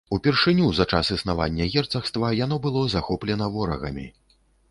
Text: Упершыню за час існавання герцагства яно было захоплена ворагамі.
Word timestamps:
Упершыню 0.15 0.69
за 0.77 0.85
час 0.95 1.11
існавання 1.15 1.67
герцагства 1.75 2.33
яно 2.39 2.59
было 2.65 2.81
захоплена 2.97 3.53
ворагамі. 3.59 4.07